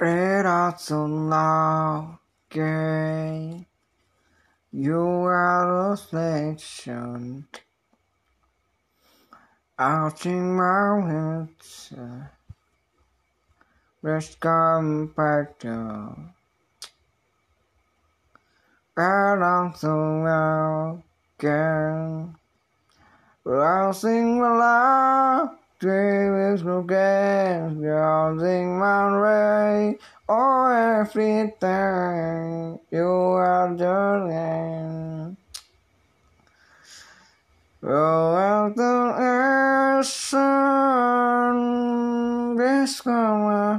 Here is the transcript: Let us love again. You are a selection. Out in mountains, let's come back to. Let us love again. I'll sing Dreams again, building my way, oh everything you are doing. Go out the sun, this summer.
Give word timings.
Let 0.00 0.46
us 0.46 0.90
love 0.90 2.16
again. 2.50 3.66
You 4.72 4.98
are 4.98 5.92
a 5.92 5.96
selection. 5.98 7.46
Out 9.78 10.24
in 10.24 10.56
mountains, 10.56 11.92
let's 14.02 14.34
come 14.36 15.08
back 15.08 15.58
to. 15.58 16.16
Let 18.96 19.42
us 19.42 19.82
love 19.84 21.02
again. 21.38 22.36
I'll 23.46 23.92
sing 23.92 24.38
Dreams 25.80 26.60
again, 26.60 27.80
building 27.80 28.78
my 28.78 29.20
way, 29.22 29.98
oh 30.28 30.66
everything 31.00 31.58
you 32.90 33.08
are 33.08 33.74
doing. 33.74 35.38
Go 37.80 38.36
out 38.36 38.76
the 38.76 40.02
sun, 40.02 41.56
this 42.56 42.98
summer. 42.98 43.78